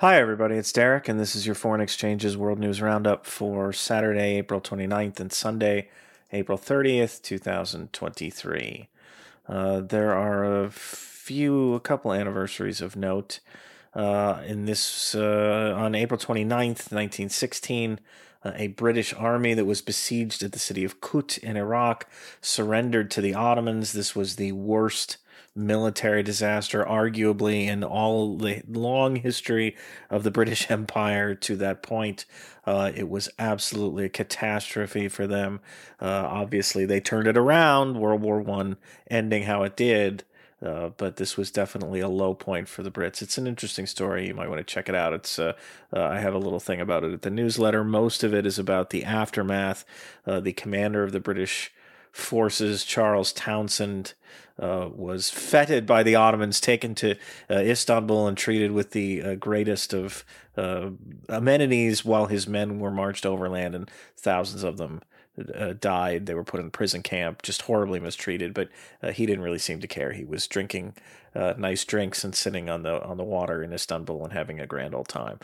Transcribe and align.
Hi, 0.00 0.20
everybody. 0.20 0.54
It's 0.54 0.70
Derek, 0.70 1.08
and 1.08 1.18
this 1.18 1.34
is 1.34 1.44
your 1.44 1.56
Foreign 1.56 1.80
Exchanges 1.80 2.36
World 2.36 2.60
News 2.60 2.80
Roundup 2.80 3.26
for 3.26 3.72
Saturday, 3.72 4.36
April 4.36 4.60
29th, 4.60 5.18
and 5.18 5.32
Sunday, 5.32 5.88
April 6.32 6.56
30th, 6.56 7.20
2023. 7.20 8.88
Uh, 9.48 9.80
there 9.80 10.14
are 10.14 10.62
a 10.62 10.70
few, 10.70 11.74
a 11.74 11.80
couple 11.80 12.12
anniversaries 12.12 12.80
of 12.80 12.94
note. 12.94 13.40
Uh, 13.92 14.40
in 14.46 14.66
this, 14.66 15.16
uh, 15.16 15.74
on 15.76 15.96
April 15.96 16.16
29th, 16.16 16.92
1916, 16.92 17.98
uh, 18.44 18.52
a 18.54 18.68
British 18.68 19.12
army 19.14 19.52
that 19.52 19.64
was 19.64 19.82
besieged 19.82 20.44
at 20.44 20.52
the 20.52 20.60
city 20.60 20.84
of 20.84 21.00
Kut 21.00 21.38
in 21.38 21.56
Iraq 21.56 22.08
surrendered 22.40 23.10
to 23.10 23.20
the 23.20 23.34
Ottomans. 23.34 23.94
This 23.94 24.14
was 24.14 24.36
the 24.36 24.52
worst 24.52 25.16
military 25.58 26.22
disaster, 26.22 26.84
arguably, 26.84 27.66
in 27.66 27.84
all 27.84 28.36
the 28.36 28.62
long 28.68 29.16
history 29.16 29.76
of 30.08 30.22
the 30.22 30.30
British 30.30 30.70
Empire 30.70 31.34
to 31.34 31.56
that 31.56 31.82
point. 31.82 32.24
Uh, 32.64 32.92
it 32.94 33.08
was 33.08 33.28
absolutely 33.38 34.04
a 34.04 34.08
catastrophe 34.08 35.08
for 35.08 35.26
them. 35.26 35.60
Uh, 36.00 36.26
obviously, 36.28 36.86
they 36.86 37.00
turned 37.00 37.26
it 37.26 37.36
around, 37.36 37.98
World 37.98 38.22
War 38.22 38.40
One 38.40 38.76
ending 39.10 39.44
how 39.44 39.62
it 39.64 39.76
did. 39.76 40.24
Uh, 40.60 40.88
but 40.96 41.16
this 41.16 41.36
was 41.36 41.52
definitely 41.52 42.00
a 42.00 42.08
low 42.08 42.34
point 42.34 42.68
for 42.68 42.82
the 42.82 42.90
Brits. 42.90 43.22
It's 43.22 43.38
an 43.38 43.46
interesting 43.46 43.86
story. 43.86 44.26
You 44.26 44.34
might 44.34 44.48
want 44.48 44.58
to 44.58 44.64
check 44.64 44.88
it 44.88 44.94
out. 44.94 45.12
It's 45.12 45.38
uh, 45.38 45.52
uh, 45.94 46.02
I 46.02 46.18
have 46.18 46.34
a 46.34 46.38
little 46.38 46.58
thing 46.58 46.80
about 46.80 47.04
it 47.04 47.12
at 47.12 47.22
the 47.22 47.30
newsletter. 47.30 47.84
Most 47.84 48.24
of 48.24 48.34
it 48.34 48.44
is 48.44 48.58
about 48.58 48.90
the 48.90 49.04
aftermath. 49.04 49.84
Uh, 50.26 50.40
the 50.40 50.52
commander 50.52 51.04
of 51.04 51.12
the 51.12 51.20
British 51.20 51.72
forces, 52.12 52.84
Charles 52.84 53.32
Townshend, 53.32 54.14
uh, 54.58 54.88
was 54.92 55.30
feted 55.30 55.86
by 55.86 56.02
the 56.02 56.16
Ottomans, 56.16 56.60
taken 56.60 56.94
to 56.96 57.12
uh, 57.48 57.54
Istanbul, 57.54 58.26
and 58.26 58.36
treated 58.36 58.72
with 58.72 58.90
the 58.90 59.22
uh, 59.22 59.34
greatest 59.36 59.94
of 59.94 60.24
uh, 60.56 60.90
amenities 61.28 62.04
while 62.04 62.26
his 62.26 62.48
men 62.48 62.80
were 62.80 62.90
marched 62.90 63.24
overland, 63.24 63.74
and 63.74 63.88
thousands 64.16 64.64
of 64.64 64.76
them 64.76 65.00
uh, 65.54 65.74
died. 65.78 66.26
They 66.26 66.34
were 66.34 66.42
put 66.42 66.58
in 66.58 66.72
prison 66.72 67.04
camp, 67.04 67.42
just 67.42 67.62
horribly 67.62 68.00
mistreated. 68.00 68.52
But 68.52 68.68
uh, 69.00 69.12
he 69.12 69.26
didn't 69.26 69.44
really 69.44 69.60
seem 69.60 69.80
to 69.80 69.86
care. 69.86 70.12
He 70.12 70.24
was 70.24 70.46
drinking 70.46 70.94
nice 71.56 71.84
drinks 71.84 72.24
and 72.24 72.34
sitting 72.34 72.68
on 72.68 72.82
the 72.82 73.00
on 73.04 73.16
the 73.16 73.22
water 73.22 73.62
in 73.62 73.72
Istanbul 73.72 74.24
and 74.24 74.32
having 74.32 74.58
a 74.58 74.66
grand 74.66 74.92
old 74.92 75.06
time. 75.06 75.38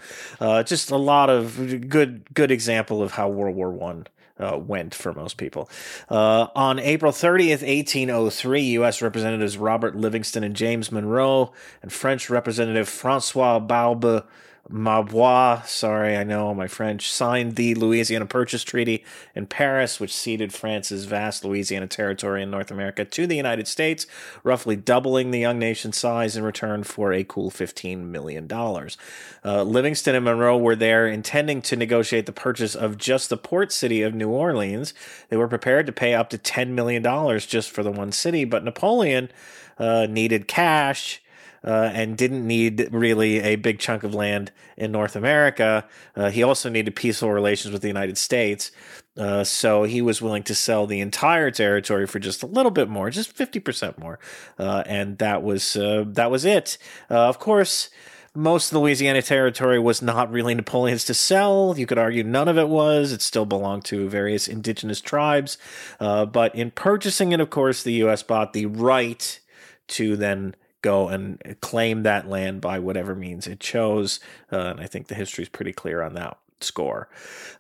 just 0.65 0.91
a 0.91 0.97
lot 0.97 1.31
of 1.31 1.89
good 1.89 2.35
good 2.35 2.51
example 2.51 3.01
of 3.01 3.13
how 3.13 3.29
World 3.29 3.55
War 3.55 3.71
One 3.71 4.09
uh, 4.39 4.59
went 4.59 4.95
for 4.95 5.13
most 5.13 5.37
people. 5.37 5.69
Uh, 6.09 6.49
on 6.55 6.79
April 6.79 7.13
30th, 7.13 7.63
1803, 7.63 8.61
U.S. 8.63 9.03
Representatives 9.03 9.57
Robert 9.57 9.97
Livingston 9.97 10.45
and 10.45 10.57
James 10.57 10.91
Monroe 10.91 11.53
and 11.83 11.93
French 11.93 12.31
Representative 12.31 12.89
Francois 12.89 13.61
Balbe 13.61 14.25
Maubois, 14.71 15.67
sorry, 15.67 16.17
I 16.17 16.25
know 16.25 16.55
my 16.55 16.69
French, 16.69 17.11
signed 17.11 17.57
the 17.57 17.75
Louisiana 17.75 18.25
Purchase 18.25 18.65
Treaty 18.65 19.05
in 19.35 19.47
Paris, 19.47 20.01
which 20.01 20.15
ceded 20.15 20.55
France's 20.55 21.05
vast 21.05 21.45
Louisiana 21.45 21.87
territory 21.87 22.43
in 22.43 22.51
North 22.51 22.71
America 22.71 23.05
to 23.05 23.27
the 23.27 23.37
United 23.37 23.69
States, 23.69 24.07
roughly 24.43 24.75
doubling 24.75 25.31
the 25.31 25.39
young 25.39 25.59
nation's 25.59 25.99
size 25.99 26.35
in 26.35 26.45
return 26.45 26.83
for 26.83 27.13
a 27.13 27.25
cool 27.25 27.51
$15 27.51 28.07
million. 28.07 28.51
Uh, 28.51 29.63
Livingston 29.63 30.15
and 30.15 30.25
Monroe 30.25 30.57
were 30.57 30.77
there 30.77 31.07
intending 31.07 31.61
to 31.61 31.77
negotiate 31.77 32.25
the 32.25 32.33
purchase 32.33 32.75
of 32.75 32.97
just 32.97 33.29
the 33.29 33.37
port 33.37 33.71
city 33.71 34.01
of 34.01 34.15
New 34.15 34.31
Orleans. 34.31 34.95
They 35.29 35.37
were 35.37 35.49
prepared 35.49 35.85
to 35.87 35.93
pay 35.93 36.15
up 36.15 36.31
to 36.31 36.39
$10 36.39 36.69
million 36.69 37.03
just 37.41 37.71
for 37.71 37.83
the 37.83 37.93
one 37.93 38.13
city, 38.13 38.47
but 38.47 38.65
Napoleon 38.65 39.31
uh, 39.79 40.07
needed 40.09 40.49
cash 40.49 41.21
uh, 41.65 41.91
and 41.93 42.17
didn't 42.17 42.47
need 42.47 42.89
really 42.93 43.41
a 43.41 43.57
big 43.57 43.79
chunk 43.79 44.05
of 44.05 44.15
land 44.15 44.53
in 44.77 44.93
North 44.93 45.17
America. 45.17 45.87
Uh, 46.15 46.31
he 46.31 46.43
also 46.43 46.69
needed 46.69 46.95
peaceful 46.95 47.33
relations 47.33 47.73
with 47.73 47.83
the 47.83 47.89
United 47.89 48.19
States. 48.19 48.71
Uh, 49.17 49.45
so 49.45 49.85
he 49.85 50.03
was 50.03 50.21
willing 50.21 50.43
to 50.43 50.55
sell 50.55 50.87
the 50.87 51.01
entire 51.01 51.51
territory 51.51 52.07
for 52.07 52.19
just 52.19 52.43
a 52.43 52.47
little 52.47 52.73
bit 52.73 52.89
more, 52.89 53.11
just 53.11 53.33
fifty 53.33 53.61
percent 53.61 53.97
more, 53.99 54.19
uh, 54.59 54.83
and 54.87 55.19
that 55.19 55.43
was 55.43 55.77
uh, 55.77 56.05
that 56.09 56.31
was 56.33 56.45
it. 56.45 56.79
Uh, 57.09 57.29
of 57.29 57.39
course, 57.39 57.91
most 58.35 58.73
of 58.73 58.81
Louisiana 58.81 59.23
territory 59.23 59.79
was 59.79 60.03
not 60.03 60.33
really 60.33 60.55
Napoleon's 60.55 61.05
to 61.05 61.15
sell. 61.15 61.75
You 61.77 61.87
could 61.87 61.99
argue 61.99 62.25
none 62.25 62.49
of 62.49 62.59
it 62.59 62.69
was. 62.69 63.13
It 63.13 63.23
still 63.23 63.47
belonged 63.47 63.85
to 63.87 64.09
various 64.09 64.49
indigenous 64.49 65.01
tribes. 65.01 65.57
Uh, 66.01 66.27
but 66.27 66.53
in 66.57 66.73
purchasing 66.73 67.31
it, 67.31 67.39
of 67.39 67.51
course, 67.51 67.85
the 67.85 67.93
U.S. 67.95 68.25
bought 68.25 68.53
the 68.53 68.67
right 68.67 69.39
to 69.87 70.17
then 70.17 70.57
go 70.85 71.09
and 71.09 71.43
claim 71.61 72.03
that 72.03 72.29
land 72.29 72.61
by 72.61 72.79
whatever 72.79 73.15
means 73.15 73.47
it 73.47 73.59
chose. 73.59 74.21
Uh, 74.53 74.59
and 74.59 74.81
I 74.81 74.87
think 74.87 75.09
the 75.09 75.15
history 75.15 75.43
is 75.43 75.49
pretty 75.49 75.73
clear 75.73 76.03
on 76.03 76.15
that 76.15 76.39
score. 76.61 77.09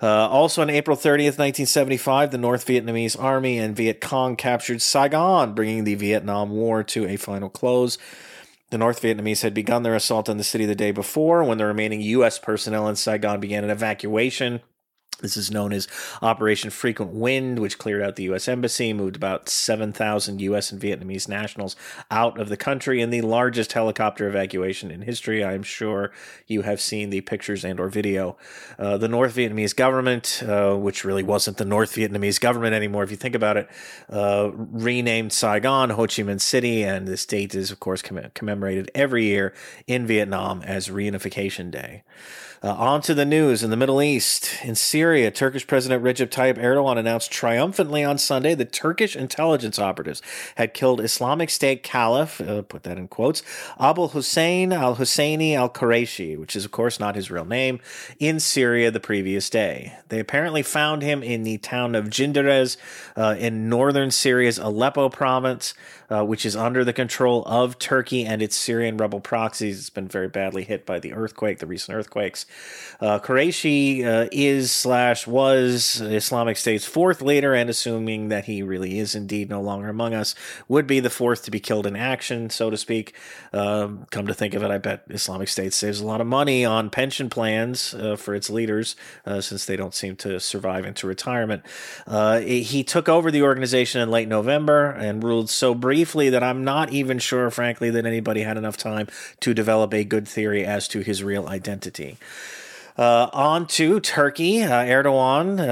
Uh, 0.02 0.28
also 0.28 0.60
on 0.60 0.70
April 0.70 0.96
30th, 0.96 1.38
1975, 1.38 2.30
the 2.30 2.38
North 2.38 2.66
Vietnamese 2.66 3.20
Army 3.20 3.58
and 3.58 3.74
Viet 3.74 4.00
Cong 4.00 4.36
captured 4.36 4.82
Saigon, 4.82 5.54
bringing 5.54 5.84
the 5.84 5.94
Vietnam 5.94 6.50
War 6.50 6.84
to 6.84 7.06
a 7.06 7.16
final 7.16 7.48
close. 7.48 7.96
The 8.70 8.78
North 8.78 9.00
Vietnamese 9.00 9.42
had 9.42 9.54
begun 9.54 9.84
their 9.84 9.94
assault 9.94 10.28
on 10.28 10.36
the 10.36 10.44
city 10.44 10.66
the 10.66 10.74
day 10.74 10.90
before 10.90 11.42
when 11.44 11.58
the 11.58 11.66
remaining 11.66 12.02
U.S. 12.02 12.38
personnel 12.38 12.88
in 12.88 12.96
Saigon 12.96 13.40
began 13.40 13.64
an 13.64 13.70
evacuation 13.70 14.60
this 15.20 15.36
is 15.36 15.50
known 15.50 15.72
as 15.72 15.88
Operation 16.22 16.70
Frequent 16.70 17.12
Wind, 17.12 17.58
which 17.58 17.78
cleared 17.78 18.02
out 18.02 18.16
the 18.16 18.24
U.S. 18.24 18.48
Embassy, 18.48 18.92
moved 18.92 19.16
about 19.16 19.48
7,000 19.48 20.40
U.S. 20.40 20.72
and 20.72 20.80
Vietnamese 20.80 21.28
nationals 21.28 21.76
out 22.10 22.38
of 22.38 22.48
the 22.48 22.56
country 22.56 23.00
in 23.00 23.10
the 23.10 23.22
largest 23.22 23.72
helicopter 23.72 24.28
evacuation 24.28 24.90
in 24.90 25.02
history. 25.02 25.44
I'm 25.44 25.62
sure 25.62 26.12
you 26.46 26.62
have 26.62 26.80
seen 26.80 27.10
the 27.10 27.20
pictures 27.20 27.64
and 27.64 27.80
or 27.80 27.88
video. 27.88 28.36
Uh, 28.78 28.96
the 28.96 29.08
North 29.08 29.34
Vietnamese 29.36 29.74
government, 29.74 30.42
uh, 30.46 30.74
which 30.74 31.04
really 31.04 31.22
wasn't 31.22 31.56
the 31.56 31.64
North 31.64 31.94
Vietnamese 31.94 32.40
government 32.40 32.74
anymore, 32.74 33.04
if 33.04 33.10
you 33.10 33.16
think 33.16 33.34
about 33.34 33.56
it, 33.56 33.68
uh, 34.10 34.50
renamed 34.54 35.32
Saigon 35.32 35.90
Ho 35.90 36.02
Chi 36.02 36.22
Minh 36.22 36.40
City, 36.40 36.82
and 36.82 37.06
this 37.06 37.24
date 37.24 37.54
is, 37.54 37.70
of 37.70 37.80
course, 37.80 38.02
comm- 38.02 38.32
commemorated 38.34 38.90
every 38.94 39.24
year 39.24 39.54
in 39.86 40.06
Vietnam 40.06 40.62
as 40.62 40.88
Reunification 40.88 41.70
Day. 41.70 42.02
Uh, 42.64 42.72
on 42.76 43.02
to 43.02 43.12
the 43.12 43.26
news 43.26 43.62
in 43.62 43.68
the 43.68 43.76
Middle 43.76 44.00
East. 44.00 44.64
In 44.64 44.74
Syria, 44.74 45.03
Turkish 45.04 45.66
President 45.66 46.02
Recep 46.02 46.28
Tayyip 46.28 46.56
Erdogan 46.56 46.98
announced 46.98 47.30
triumphantly 47.30 48.02
on 48.02 48.16
Sunday 48.18 48.54
that 48.54 48.72
Turkish 48.72 49.14
intelligence 49.14 49.78
operatives 49.78 50.22
had 50.56 50.72
killed 50.72 51.00
Islamic 51.00 51.50
State 51.50 51.82
Caliph, 51.82 52.40
uh, 52.40 52.62
put 52.62 52.84
that 52.84 52.96
in 52.96 53.08
quotes, 53.08 53.42
Abu 53.78 54.08
Hussein 54.08 54.72
al 54.72 54.96
Husseini 54.96 55.54
al 55.54 55.68
Qurayshi, 55.68 56.38
which 56.38 56.56
is, 56.56 56.64
of 56.64 56.70
course, 56.70 56.98
not 56.98 57.16
his 57.16 57.30
real 57.30 57.44
name, 57.44 57.80
in 58.18 58.40
Syria 58.40 58.90
the 58.90 59.00
previous 59.00 59.50
day. 59.50 59.92
They 60.08 60.20
apparently 60.20 60.62
found 60.62 61.02
him 61.02 61.22
in 61.22 61.42
the 61.42 61.58
town 61.58 61.94
of 61.94 62.06
Jinderez 62.06 62.76
uh, 63.16 63.36
in 63.38 63.68
northern 63.68 64.10
Syria's 64.10 64.58
Aleppo 64.58 65.08
province 65.08 65.74
uh, 66.10 66.24
which 66.24 66.44
is 66.44 66.56
under 66.56 66.84
the 66.84 66.92
control 66.92 67.42
of 67.46 67.78
Turkey 67.78 68.24
and 68.24 68.42
its 68.42 68.56
Syrian 68.56 68.96
rebel 68.96 69.20
proxies. 69.20 69.78
It's 69.78 69.90
been 69.90 70.08
very 70.08 70.28
badly 70.28 70.64
hit 70.64 70.84
by 70.84 70.98
the 70.98 71.12
earthquake, 71.12 71.58
the 71.58 71.66
recent 71.66 71.96
earthquakes. 71.96 72.46
Uh, 73.00 73.18
Qurayshi 73.18 74.04
uh, 74.04 74.28
is 74.30 74.70
slash 74.70 75.26
was 75.26 76.00
Islamic 76.00 76.56
State's 76.56 76.84
fourth 76.84 77.22
leader, 77.22 77.54
and 77.54 77.70
assuming 77.70 78.28
that 78.28 78.44
he 78.44 78.62
really 78.62 78.98
is 78.98 79.14
indeed 79.14 79.48
no 79.48 79.60
longer 79.60 79.88
among 79.88 80.14
us, 80.14 80.34
would 80.68 80.86
be 80.86 81.00
the 81.00 81.10
fourth 81.10 81.44
to 81.44 81.50
be 81.50 81.60
killed 81.60 81.86
in 81.86 81.96
action, 81.96 82.50
so 82.50 82.70
to 82.70 82.76
speak. 82.76 83.14
Um, 83.52 84.06
come 84.10 84.26
to 84.26 84.34
think 84.34 84.54
of 84.54 84.62
it, 84.62 84.70
I 84.70 84.78
bet 84.78 85.04
Islamic 85.08 85.48
State 85.48 85.72
saves 85.72 86.00
a 86.00 86.06
lot 86.06 86.20
of 86.20 86.26
money 86.26 86.64
on 86.64 86.90
pension 86.90 87.30
plans 87.30 87.94
uh, 87.94 88.16
for 88.16 88.34
its 88.34 88.50
leaders 88.50 88.96
uh, 89.24 89.40
since 89.40 89.64
they 89.64 89.76
don't 89.76 89.94
seem 89.94 90.16
to 90.16 90.38
survive 90.38 90.84
into 90.84 91.06
retirement. 91.06 91.62
Uh, 92.06 92.40
he 92.40 92.84
took 92.84 93.08
over 93.08 93.30
the 93.30 93.42
organization 93.42 94.00
in 94.00 94.10
late 94.10 94.28
November 94.28 94.90
and 94.90 95.22
ruled 95.22 95.48
so 95.48 95.74
briefly 95.74 95.93
briefly 95.94 96.28
that 96.28 96.42
I'm 96.42 96.64
not 96.64 96.90
even 96.90 97.20
sure, 97.20 97.52
frankly, 97.52 97.88
that 97.90 98.04
anybody 98.04 98.40
had 98.40 98.56
enough 98.56 98.76
time 98.76 99.06
to 99.38 99.54
develop 99.54 99.94
a 99.94 100.02
good 100.02 100.26
theory 100.26 100.64
as 100.64 100.88
to 100.88 101.02
his 101.02 101.22
real 101.22 101.46
identity. 101.46 102.18
Uh, 102.96 103.28
on 103.32 103.66
to 103.66 103.98
Turkey. 103.98 104.62
Uh, 104.62 104.84
Erdogan, 104.84 105.58
uh, 105.58 105.64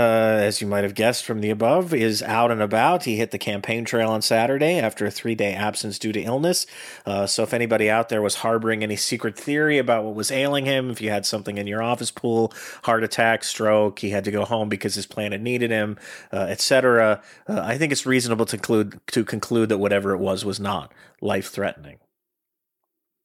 as 0.43 0.61
you 0.61 0.67
might 0.67 0.83
have 0.83 0.97
guessed 0.97 1.25
from 1.25 1.41
the 1.41 1.51
above, 1.51 1.95
is 1.95 2.21
out 2.21 2.51
and 2.51 2.61
about. 2.61 3.05
He 3.05 3.17
hit 3.17 3.31
the 3.31 3.39
campaign 3.39 3.85
trail 3.85 4.11
on 4.11 4.23
Saturday 4.23 4.81
after 4.81 5.07
a 5.07 5.11
three 5.11 5.37
day 5.37 5.55
absence 5.55 6.01
due 6.01 6.13
to 6.13 6.21
illness. 6.21 6.67
Uh, 7.07 7.29
so, 7.29 7.45
if 7.45 7.55
anybody 7.55 7.89
out 7.89 8.09
there 8.09 8.21
was 8.21 8.37
harboring 8.37 8.83
any 8.83 8.97
secret 8.97 9.39
theory 9.39 9.79
about 9.79 10.03
what 10.03 10.17
was 10.17 10.33
ailing 10.33 10.67
him, 10.67 10.91
if 10.91 11.01
you 11.01 11.11
had 11.11 11.25
something 11.25 11.59
in 11.59 11.69
your 11.69 11.81
office 11.81 12.11
pool, 12.11 12.53
heart 12.83 13.05
attack, 13.05 13.45
stroke, 13.45 14.01
he 14.01 14.11
had 14.11 14.25
to 14.25 14.33
go 14.33 14.45
home 14.45 14.69
because 14.69 14.97
his 14.97 15.07
planet 15.07 15.41
needed 15.41 15.71
him, 15.71 15.99
uh, 16.33 16.47
etc., 16.49 17.23
uh, 17.47 17.61
I 17.63 17.79
think 17.79 17.93
it's 17.93 18.05
reasonable 18.05 18.47
to 18.47 18.57
conclude, 18.57 19.01
to 19.09 19.25
conclude 19.25 19.69
that 19.69 19.79
whatever 19.79 20.13
it 20.13 20.19
was 20.19 20.45
was 20.45 20.59
not 20.59 20.93
life 21.21 21.53
threatening. 21.53 21.99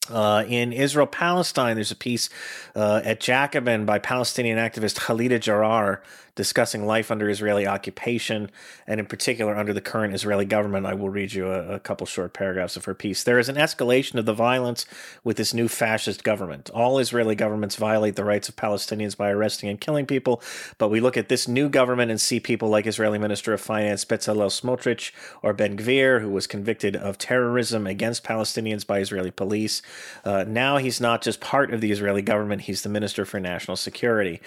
Uh, 0.10 0.44
in 0.48 0.72
Israel 0.74 1.08
Palestine, 1.08 1.76
there's 1.76 1.92
a 1.92 1.96
piece 1.96 2.30
uh, 2.76 3.02
at 3.04 3.20
Jacobin 3.20 3.86
by 3.86 4.00
Palestinian 4.00 4.58
activist 4.58 4.98
Khalida 5.00 5.40
Jarrar 5.40 6.00
discussing 6.38 6.86
life 6.86 7.12
under 7.12 7.30
Israeli 7.30 7.68
occupation, 7.68 8.50
and 8.86 9.00
in 9.00 9.08
particular 9.08 9.58
under 9.58 9.74
the 9.74 9.82
current 9.82 10.14
Israeli 10.14 10.46
government. 10.46 10.86
I 10.86 10.94
will 10.94 11.10
read 11.10 11.34
you 11.34 11.52
a, 11.52 11.74
a, 11.74 11.80
couple 11.80 12.06
short 12.06 12.32
paragraphs 12.32 12.78
of 12.78 12.86
her 12.86 12.94
piece. 12.94 13.24
There 13.24 13.40
is 13.40 13.50
an 13.50 13.56
escalation 13.56 14.16
of 14.16 14.26
the 14.28 14.36
violence 14.36 14.86
with 15.24 15.36
this 15.36 15.54
new 15.54 15.68
fascist 15.68 16.24
government. 16.24 16.70
All 16.70 17.00
Israeli 17.00 17.34
governments 17.34 17.76
violate 17.76 18.16
the 18.16 18.24
rights 18.24 18.48
of 18.48 18.56
Palestinians 18.56 19.18
by 19.18 19.32
arresting 19.32 19.68
and 19.68 19.82
killing 19.82 20.06
people, 20.06 20.42
but 20.78 20.90
we 20.90 21.00
look 21.00 21.18
at 21.18 21.28
this 21.28 21.48
new 21.48 21.70
government 21.70 22.12
and 22.12 22.22
see 22.22 22.40
people 22.40 22.70
like 22.70 22.86
Israeli 22.86 23.18
Minister 23.18 23.52
of 23.52 23.60
Finance 23.60 24.06
Bezalel 24.06 24.52
Smotrich 24.52 25.12
or 25.42 25.54
Ben 25.54 25.76
Gvir, 25.76 26.22
who 26.22 26.30
was 26.30 26.46
convicted 26.46 26.96
of 26.96 27.18
terrorism 27.18 27.88
against 27.88 28.24
Palestinians 28.24 28.86
by 28.86 29.00
Israeli 29.00 29.32
police. 29.32 29.82
Uh, 30.24 30.44
now 30.48 30.78
he's 30.78 31.00
not 31.02 31.22
just 31.22 31.40
part 31.40 31.74
of 31.74 31.82
the 31.82 31.92
Israeli 31.92 32.22
government, 32.22 32.62
he's 32.62 32.82
the 32.82 32.90
Minister 32.90 33.26
for 33.26 33.40
National 33.40 33.78
Security. 33.78 34.42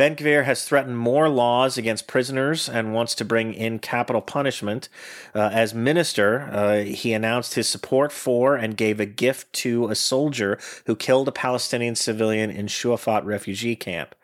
Ben 0.00 0.16
Gvir 0.16 0.44
has 0.44 0.64
threatened 0.64 0.96
more 0.96 1.28
laws 1.28 1.76
against 1.76 2.06
prisoners 2.06 2.70
and 2.70 2.94
wants 2.94 3.14
to 3.16 3.22
bring 3.22 3.52
in 3.52 3.78
capital 3.78 4.22
punishment. 4.22 4.88
Uh, 5.34 5.50
as 5.52 5.74
minister, 5.74 6.48
uh, 6.50 6.78
he 6.84 7.12
announced 7.12 7.52
his 7.52 7.68
support 7.68 8.10
for 8.10 8.56
and 8.56 8.78
gave 8.78 8.98
a 8.98 9.04
gift 9.04 9.52
to 9.52 9.88
a 9.88 9.94
soldier 9.94 10.58
who 10.86 10.96
killed 10.96 11.28
a 11.28 11.32
Palestinian 11.32 11.96
civilian 11.96 12.48
in 12.48 12.66
Shuafat 12.66 13.26
refugee 13.26 13.76
camp. 13.76 14.14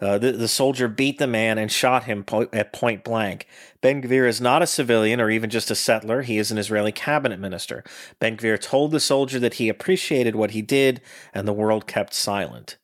Uh, 0.00 0.18
the, 0.18 0.32
the, 0.32 0.48
soldier 0.48 0.88
beat 0.88 1.18
the 1.18 1.28
man 1.28 1.56
and 1.56 1.70
shot 1.70 2.02
him 2.02 2.24
po- 2.24 2.48
at 2.52 2.72
point 2.72 3.04
blank. 3.04 3.46
Ben 3.80 4.02
Gvir 4.02 4.26
is 4.26 4.40
not 4.40 4.60
a 4.60 4.66
civilian 4.66 5.20
or 5.20 5.30
even 5.30 5.50
just 5.50 5.70
a 5.70 5.76
settler. 5.76 6.22
He 6.22 6.38
is 6.38 6.50
an 6.50 6.58
Israeli 6.58 6.90
cabinet 6.90 7.38
minister. 7.38 7.84
Ben 8.18 8.36
Gvir 8.36 8.60
told 8.60 8.90
the 8.90 8.98
soldier 8.98 9.38
that 9.38 9.54
he 9.54 9.68
appreciated 9.68 10.34
what 10.34 10.50
he 10.50 10.62
did, 10.62 11.00
and 11.32 11.46
the 11.46 11.52
world 11.52 11.86
kept 11.86 12.12
silent. 12.12 12.76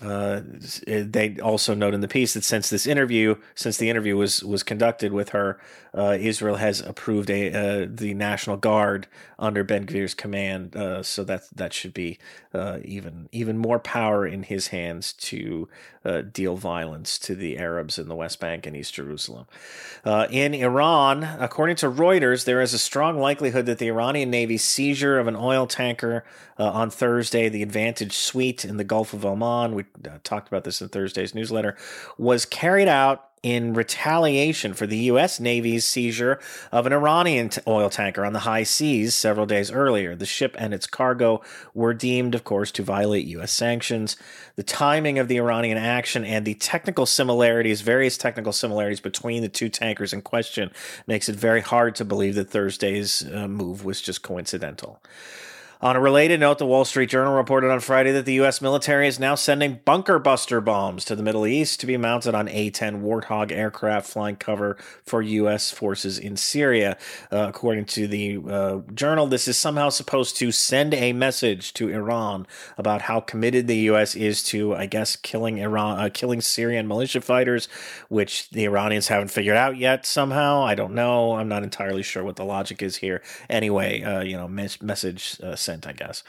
Uh, 0.00 0.42
they 0.86 1.38
also 1.42 1.74
note 1.74 1.92
in 1.92 2.00
the 2.00 2.08
piece 2.08 2.34
that 2.34 2.44
since 2.44 2.70
this 2.70 2.86
interview, 2.86 3.34
since 3.56 3.78
the 3.78 3.90
interview 3.90 4.16
was 4.16 4.44
was 4.44 4.62
conducted 4.62 5.12
with 5.12 5.30
her, 5.30 5.58
uh, 5.92 6.16
Israel 6.20 6.56
has 6.56 6.80
approved 6.80 7.30
a 7.30 7.52
uh, 7.52 7.86
the 7.90 8.14
National 8.14 8.56
Guard 8.56 9.08
under 9.40 9.64
Ben 9.64 9.86
Gvir's 9.86 10.14
command. 10.14 10.76
Uh, 10.76 11.02
so 11.02 11.24
that 11.24 11.48
that 11.54 11.72
should 11.72 11.94
be 11.94 12.18
uh, 12.54 12.78
even 12.84 13.28
even 13.32 13.58
more 13.58 13.80
power 13.80 14.24
in 14.24 14.44
his 14.44 14.68
hands 14.68 15.12
to 15.14 15.68
uh, 16.04 16.20
deal 16.20 16.54
violence 16.56 17.18
to 17.18 17.34
the 17.34 17.58
Arabs 17.58 17.98
in 17.98 18.08
the 18.08 18.14
West 18.14 18.38
Bank 18.38 18.66
and 18.66 18.76
East 18.76 18.94
Jerusalem. 18.94 19.46
in 20.30 20.54
Iran, 20.54 21.24
according 21.24 21.76
to 21.76 21.90
Reuters, 21.90 22.44
there 22.44 22.60
is 22.60 22.72
a 22.72 22.78
strong 22.78 23.18
likelihood 23.18 23.66
that 23.66 23.78
the 23.78 23.88
Iranian 23.88 24.30
Navy's 24.30 24.62
seizure 24.62 25.18
of 25.18 25.26
an 25.26 25.36
oil 25.36 25.66
tanker 25.66 26.24
on 26.56 26.90
Thursday, 26.90 27.48
the 27.48 27.62
Advantage 27.62 28.16
Sweet 28.16 28.64
in 28.64 28.78
the 28.78 28.84
Gulf 28.84 29.12
of 29.12 29.24
Oman, 29.24 29.74
we 29.78 29.84
talked 30.24 30.48
about 30.48 30.64
this 30.64 30.82
in 30.82 30.88
Thursday's 30.88 31.34
newsletter, 31.34 31.76
was 32.18 32.44
carried 32.44 32.88
out 32.88 33.28
in 33.42 33.72
retaliation 33.72 34.74
for 34.74 34.86
the 34.86 34.96
U.S. 34.96 35.38
Navy's 35.38 35.84
seizure 35.84 36.40
of 36.72 36.86
an 36.86 36.92
Iranian 36.92 37.48
t- 37.50 37.60
oil 37.66 37.88
tanker 37.88 38.24
on 38.24 38.32
the 38.32 38.40
high 38.40 38.64
seas 38.64 39.14
several 39.14 39.46
days 39.46 39.70
earlier. 39.70 40.16
The 40.16 40.26
ship 40.26 40.56
and 40.58 40.74
its 40.74 40.86
cargo 40.86 41.42
were 41.72 41.94
deemed, 41.94 42.34
of 42.34 42.42
course, 42.42 42.72
to 42.72 42.82
violate 42.82 43.26
U.S. 43.26 43.52
sanctions. 43.52 44.16
The 44.56 44.64
timing 44.64 45.18
of 45.18 45.28
the 45.28 45.36
Iranian 45.36 45.78
action 45.78 46.24
and 46.24 46.44
the 46.44 46.54
technical 46.54 47.06
similarities, 47.06 47.80
various 47.80 48.18
technical 48.18 48.52
similarities 48.52 49.00
between 49.00 49.42
the 49.42 49.48
two 49.48 49.68
tankers 49.68 50.12
in 50.12 50.22
question, 50.22 50.72
makes 51.06 51.28
it 51.28 51.36
very 51.36 51.60
hard 51.60 51.94
to 51.96 52.04
believe 52.04 52.34
that 52.34 52.50
Thursday's 52.50 53.24
uh, 53.32 53.46
move 53.46 53.84
was 53.84 54.00
just 54.00 54.22
coincidental. 54.22 55.00
On 55.80 55.94
a 55.94 56.00
related 56.00 56.40
note, 56.40 56.58
the 56.58 56.66
Wall 56.66 56.84
Street 56.84 57.08
Journal 57.08 57.34
reported 57.34 57.70
on 57.70 57.78
Friday 57.78 58.10
that 58.10 58.24
the 58.24 58.32
U.S. 58.34 58.60
military 58.60 59.06
is 59.06 59.20
now 59.20 59.36
sending 59.36 59.78
bunker 59.84 60.18
buster 60.18 60.60
bombs 60.60 61.04
to 61.04 61.14
the 61.14 61.22
Middle 61.22 61.46
East 61.46 61.78
to 61.78 61.86
be 61.86 61.96
mounted 61.96 62.34
on 62.34 62.48
A 62.48 62.70
10 62.70 63.00
Warthog 63.00 63.52
aircraft 63.52 64.08
flying 64.08 64.34
cover 64.34 64.76
for 65.06 65.22
U.S. 65.22 65.70
forces 65.70 66.18
in 66.18 66.36
Syria. 66.36 66.98
Uh, 67.30 67.46
according 67.48 67.84
to 67.84 68.08
the 68.08 68.40
uh, 68.50 68.78
journal, 68.92 69.28
this 69.28 69.46
is 69.46 69.56
somehow 69.56 69.88
supposed 69.88 70.36
to 70.38 70.50
send 70.50 70.94
a 70.94 71.12
message 71.12 71.72
to 71.74 71.88
Iran 71.90 72.48
about 72.76 73.02
how 73.02 73.20
committed 73.20 73.68
the 73.68 73.76
U.S. 73.76 74.16
is 74.16 74.42
to, 74.44 74.74
I 74.74 74.86
guess, 74.86 75.14
killing 75.14 75.58
Iran, 75.58 76.00
uh, 76.00 76.10
killing 76.12 76.40
Syrian 76.40 76.88
militia 76.88 77.20
fighters, 77.20 77.68
which 78.08 78.50
the 78.50 78.64
Iranians 78.64 79.06
haven't 79.06 79.28
figured 79.28 79.56
out 79.56 79.76
yet 79.76 80.06
somehow. 80.06 80.60
I 80.64 80.74
don't 80.74 80.94
know. 80.94 81.36
I'm 81.36 81.48
not 81.48 81.62
entirely 81.62 82.02
sure 82.02 82.24
what 82.24 82.34
the 82.34 82.44
logic 82.44 82.82
is 82.82 82.96
here. 82.96 83.22
Anyway, 83.48 84.02
uh, 84.02 84.22
you 84.22 84.36
know, 84.36 84.48
mes- 84.48 84.82
message 84.82 85.38
I 85.68 85.92
guess. 85.92 86.22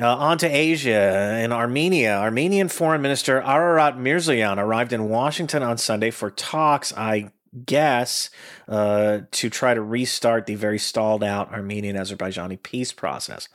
Uh, 0.00 0.14
on 0.14 0.38
to 0.38 0.46
Asia. 0.46 1.40
In 1.42 1.52
Armenia, 1.52 2.18
Armenian 2.18 2.68
Foreign 2.68 3.00
Minister 3.00 3.40
Ararat 3.40 3.96
Mirzoyan 3.96 4.58
arrived 4.58 4.92
in 4.92 5.08
Washington 5.08 5.62
on 5.62 5.78
Sunday 5.78 6.10
for 6.10 6.30
talks, 6.30 6.92
I 6.94 7.30
guess, 7.64 8.28
uh, 8.68 9.20
to 9.30 9.48
try 9.48 9.72
to 9.72 9.80
restart 9.80 10.44
the 10.46 10.54
very 10.54 10.78
stalled 10.78 11.24
out 11.24 11.50
Armenian 11.52 11.96
Azerbaijani 11.96 12.62
peace 12.62 12.92
process. 12.92 13.48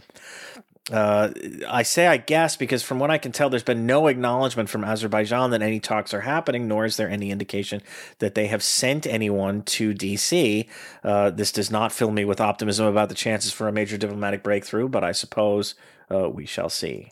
Uh, 0.92 1.32
I 1.68 1.84
say 1.84 2.08
I 2.08 2.18
guess 2.18 2.56
because 2.56 2.84
from 2.84 3.00
what 3.00 3.12
I 3.12 3.18
can 3.18 3.32
tell, 3.32 3.50
there's 3.50 3.64
been 3.64 3.86
no 3.86 4.08
acknowledgement 4.08 4.70
from 4.70 4.84
Azerbaijan 4.84 5.52
that 5.52 5.62
any 5.62 5.80
talks 5.80 6.14
are 6.14 6.22
happening, 6.22 6.68
nor 6.68 6.86
is 6.86 6.98
there 6.98 7.10
any 7.10 7.32
indication 7.32 7.82
that 8.20 8.36
they 8.36 8.48
have 8.48 8.62
sent 8.62 9.08
anyone 9.08 9.64
to 9.64 9.94
DC. 9.94 10.68
Uh, 11.04 11.30
this 11.30 11.52
does 11.52 11.72
not 11.72 11.92
fill 11.92 12.12
me 12.12 12.26
with 12.26 12.42
optimism 12.42 12.86
about 12.86 13.10
the 13.10 13.16
chances 13.16 13.52
for 13.52 13.68
a 13.68 13.72
major 13.72 13.98
diplomatic 13.98 14.44
breakthrough, 14.44 14.88
but 14.88 15.04
I 15.04 15.12
suppose 15.12 15.76
uh, 16.10 16.30
we 16.30 16.46
shall 16.46 16.70
see. 16.70 17.12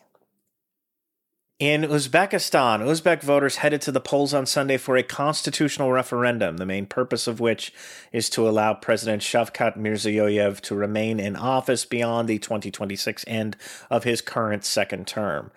In 1.60 1.82
Uzbekistan, 1.82 2.80
Uzbek 2.80 3.22
voters 3.22 3.58
headed 3.58 3.82
to 3.82 3.92
the 3.92 4.00
polls 4.00 4.34
on 4.34 4.46
Sunday 4.46 4.78
for 4.78 4.96
a 4.96 5.04
constitutional 5.04 5.92
referendum, 5.92 6.56
the 6.56 6.66
main 6.66 6.86
purpose 6.86 7.28
of 7.28 7.42
which 7.42 7.74
is 8.14 8.30
to 8.30 8.48
allow 8.48 8.74
President 8.74 9.22
Shavkat 9.22 9.76
Mirziyoyev 9.76 10.62
to 10.62 10.74
remain 10.74 11.20
in 11.20 11.36
office 11.36 11.84
beyond 11.84 12.30
the 12.30 12.40
2026 12.40 13.26
end 13.28 13.58
of 13.90 14.06
his 14.06 14.22
current 14.22 14.64
second 14.64 15.06
term. 15.06 15.52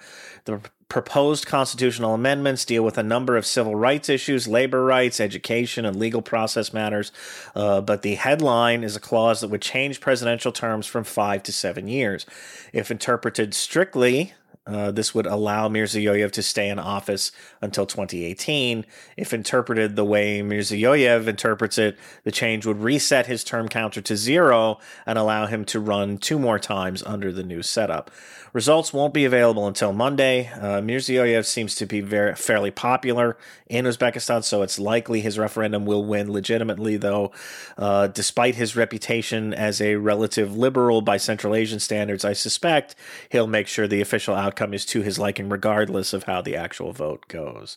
The 0.45 0.63
proposed 0.89 1.47
constitutional 1.47 2.15
amendments 2.15 2.65
deal 2.65 2.83
with 2.83 2.99
a 2.99 3.03
number 3.05 3.37
of 3.37 3.47
civil 3.47 3.77
rights 3.77 4.09
issues, 4.09 4.49
labor 4.49 4.85
rights, 4.85 5.21
education, 5.21 5.85
and 5.87 5.97
legal 5.97 6.21
process 6.21 6.73
matters. 6.73 7.13
Uh, 7.55 7.81
but 7.81 8.03
the 8.03 8.17
headline 8.17 8.83
is 8.83 8.97
a 8.97 9.01
clause 9.01 9.41
that 9.41 9.49
would 9.49 9.63
change 9.63 10.01
presidential 10.01 10.51
terms 10.51 10.85
from 10.85 11.05
five 11.05 11.45
to 11.45 11.53
seven 11.53 11.87
years. 11.87 12.27
If 12.73 12.91
interpreted 12.91 13.55
strictly, 13.55 14.35
uh, 14.65 14.93
this 14.93 15.13
would 15.13 15.27
allow 15.27 15.69
Mirziyoyev 15.69 16.31
to 16.33 16.43
stay 16.43 16.69
in 16.69 16.79
office 16.79 17.33
until 17.61 17.85
2018. 17.85 18.87
If 19.17 19.35
interpreted 19.35 19.97
the 19.97 20.05
way 20.05 20.41
Mirziyoyev 20.41 21.27
interprets 21.27 21.79
it, 21.79 21.99
the 22.23 22.31
change 22.31 22.65
would 22.65 22.81
reset 22.81 23.27
his 23.27 23.43
term 23.43 23.69
counter 23.69 24.01
to 24.01 24.17
zero 24.17 24.79
and 25.05 25.19
allow 25.19 25.47
him 25.47 25.65
to 25.67 25.81
run 25.81 26.17
two 26.17 26.39
more 26.39 26.61
times 26.61 27.03
under 27.03 27.33
the 27.33 27.43
new 27.43 27.63
setup. 27.63 28.11
Results 28.53 28.93
won't 28.93 29.15
be 29.15 29.25
available 29.25 29.67
until 29.67 29.95
Monday. 29.95 30.49
Uh, 30.49 30.81
Mirziyoyev 30.81 31.47
seems 31.47 31.75
to 31.77 31.87
be 31.87 32.03
very 32.03 32.35
fairly 32.35 32.71
popular 32.71 33.39
in 33.67 33.87
Uzbekistan, 33.87 34.45
so 34.45 34.61
it's 34.61 34.79
likely 34.79 35.23
his 35.23 35.39
referendum 35.39 35.87
will 35.87 36.05
win 36.05 36.31
legitimately, 36.31 36.99
though, 36.99 37.33
uh, 37.79 38.09
despite 38.09 38.57
his 38.57 38.77
reputation 38.77 39.55
as 39.55 39.81
a 39.81 39.97
relative 39.97 40.55
liberal 40.55 41.01
by 41.01 41.17
Central 41.17 41.55
Asian 41.55 41.81
standards, 41.81 42.27
I 42.27 42.35
suspect 42.35 42.95
he'll 43.31 43.47
make 43.47 43.69
sure 43.69 43.89
the 43.89 44.03
official 44.03 44.35
outcome 44.35 44.52
is 44.73 44.85
to 44.87 45.03
his 45.03 45.19
liking, 45.19 45.49
regardless 45.49 46.13
of 46.13 46.25
how 46.25 46.43
the 46.43 46.57
actual 46.57 46.93
vote 46.93 47.27
goes. 47.29 47.77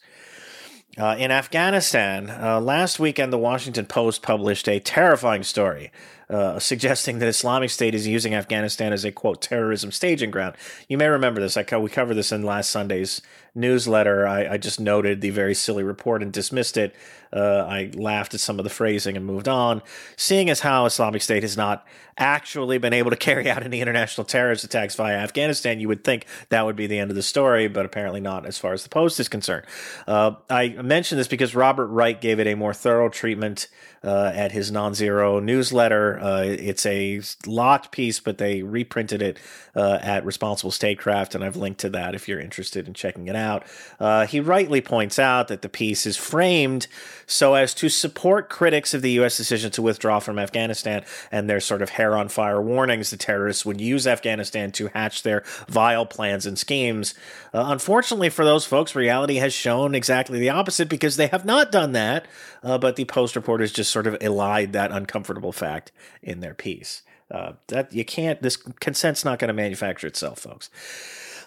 Uh, 0.98 1.15
in 1.20 1.29
Afghanistan, 1.29 2.29
uh, 2.29 2.60
last 2.62 3.00
weekend, 3.00 3.34
the 3.34 3.38
Washington 3.38 3.86
Post 3.86 4.22
published 4.22 4.70
a 4.70 4.79
terrifying 4.79 5.44
story 5.44 5.91
uh, 6.29 6.60
suggesting 6.60 7.20
that 7.20 7.27
Islamic 7.27 7.70
State 7.70 7.96
is 7.96 8.08
using 8.08 8.34
Afghanistan 8.34 8.94
as 8.94 9.05
a 9.05 9.12
quote 9.12 9.41
terrorism 9.41 9.91
staging 9.91 10.32
ground. 10.32 10.55
You 10.88 10.98
may 10.98 11.08
remember 11.08 11.41
this. 11.41 11.58
I 11.58 11.63
co- 11.63 11.79
we 11.79 11.89
covered 11.89 12.15
this 12.15 12.32
in 12.32 12.44
last 12.44 12.70
Sunday's 12.70 13.22
newsletter. 13.55 14.27
I, 14.27 14.53
I, 14.53 14.58
just 14.58 14.82
noted 14.82 15.22
the 15.22 15.29
very 15.29 15.55
silly 15.55 15.84
report 15.84 16.22
and 16.22 16.32
dismissed 16.32 16.75
it. 16.75 16.94
Uh, 17.32 17.65
I 17.67 17.89
laughed 17.94 18.34
at 18.34 18.41
some 18.41 18.60
of 18.60 18.63
the 18.63 18.70
phrasing 18.70 19.15
and 19.15 19.25
moved 19.25 19.48
on. 19.48 19.82
Seeing 20.17 20.50
as 20.50 20.60
how 20.60 20.86
Islamic 20.86 21.22
State 21.22 21.44
has 21.44 21.55
not 21.55 21.88
actually 22.17 22.77
been 22.77 22.94
able 22.94 23.12
to 23.12 23.17
carry 23.17 23.50
out 23.50 23.63
any 23.63 23.82
international 23.82 24.25
terrorist 24.25 24.63
attacks 24.65 24.96
via 24.96 25.15
Afghanistan, 25.15 25.79
you 25.79 25.88
would 25.88 26.03
think 26.03 26.25
that 26.50 26.65
would 26.65 26.75
be 26.75 26.88
the 26.88 27.00
end 27.00 27.12
of 27.12 27.15
the 27.15 27.24
story, 27.24 27.67
but 27.67 27.86
apparently 27.86 28.20
not 28.20 28.46
as 28.46 28.58
far 28.58 28.74
as 28.74 28.84
the 28.84 28.89
Post 28.89 29.20
is 29.20 29.29
concerned. 29.29 29.65
Uh, 30.05 30.34
I 30.50 30.70
mention 30.70 31.17
this 31.17 31.27
because 31.27 31.55
Robert 31.55 31.88
Wright 31.88 32.20
gave 32.20 32.39
it 32.39 32.48
a 32.48 32.55
more 32.55 32.74
thorough 32.74 33.10
treatment 33.10 33.67
uh, 34.03 34.32
at 34.34 34.51
his 34.51 34.72
Nonzero 34.72 35.41
newsletter 35.41 36.14
Uh, 36.22 36.43
it's 36.45 36.86
a 36.86 37.22
locked 37.45 37.91
piece, 37.91 38.19
but 38.19 38.38
they 38.38 38.62
reprinted 38.62 39.22
it 39.22 39.39
uh, 39.75 40.00
at 40.01 40.25
Responsible 40.25 40.72
Statecraft, 40.72 41.36
and 41.36 41.43
I've 41.43 41.55
linked 41.55 41.81
to 41.81 41.89
that 41.89 42.15
if 42.15 42.27
you're 42.27 42.39
interested 42.39 42.88
in 42.88 42.93
checking 42.93 43.27
it 43.27 43.36
out. 43.36 43.63
Uh, 44.00 44.25
he 44.25 44.39
rightly 44.39 44.81
points 44.81 45.19
out 45.19 45.48
that 45.50 45.62
the 45.62 45.69
piece 45.69 46.05
is 46.05 46.17
framed 46.17 46.88
so 47.27 47.55
as 47.55 47.74
to 47.75 47.89
support 47.89 48.50
critics 48.50 48.93
of 48.93 49.01
the 49.01 49.12
U.S. 49.12 49.38
decision 49.38 49.72
to 49.72 49.81
withdraw 49.81 50.19
from 50.19 50.39
Afghanistan 50.39 51.03
and 51.31 51.50
their 51.50 51.60
sort 51.60 51.81
of 51.81 51.89
hair 51.89 52.15
on 52.15 52.29
fire 52.29 52.62
warnings 52.62 53.10
the 53.10 53.17
terrorists 53.17 53.65
would 53.65 53.81
use 53.81 54.07
Afghanistan 54.07 54.72
to 54.74 54.88
hatch 54.88 55.24
their 55.24 55.43
vile 55.67 56.05
plans 56.05 56.45
and 56.45 56.57
schemes. 56.57 57.13
Uh, 57.53 57.65
unfortunately 57.67 58.29
for 58.29 58.45
those 58.45 58.65
folks, 58.65 58.95
reality 58.95 59.36
has 59.36 59.53
shown 59.53 59.95
exactly 59.95 60.39
the 60.39 60.50
opposite 60.50 60.89
because 60.89 61.17
they 61.17 61.27
have 61.27 61.45
not 61.45 61.72
done 61.72 61.93
that, 61.93 62.25
uh, 62.63 62.77
but 62.77 62.95
the 62.95 63.05
Post 63.05 63.36
reporters 63.36 63.72
just 63.72 63.91
sort 63.91 64.07
of 64.07 64.17
elide 64.19 64.72
that 64.72 64.91
uncomfortable 64.91 65.51
fact 65.51 65.91
in 66.21 66.39
their 66.39 66.53
piece. 66.53 67.03
Uh, 67.31 67.53
that 67.67 67.91
you 67.91 68.05
can't. 68.05 68.41
This 68.41 68.55
consent's 68.55 69.25
not 69.25 69.39
going 69.39 69.47
to 69.47 69.53
manufacture 69.53 70.05
itself, 70.05 70.39
folks. 70.39 70.69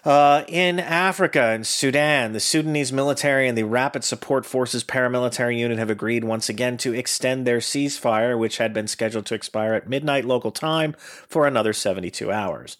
Uh, 0.03 0.43
in 0.47 0.79
Africa 0.79 1.41
and 1.41 1.67
Sudan, 1.67 2.31
the 2.31 2.39
Sudanese 2.39 2.91
military 2.91 3.47
and 3.47 3.57
the 3.57 3.63
Rapid 3.63 4.03
Support 4.03 4.45
Forces 4.45 4.83
paramilitary 4.83 5.57
unit 5.57 5.77
have 5.77 5.89
agreed 5.89 6.23
once 6.23 6.47
again 6.47 6.77
to 6.77 6.93
extend 6.93 7.45
their 7.45 7.57
ceasefire, 7.57 8.37
which 8.37 8.57
had 8.57 8.73
been 8.73 8.87
scheduled 8.87 9.25
to 9.27 9.35
expire 9.35 9.73
at 9.73 9.89
midnight 9.89 10.23
local 10.25 10.51
time, 10.51 10.95
for 10.99 11.47
another 11.47 11.73
72 11.73 12.31
hours. 12.31 12.77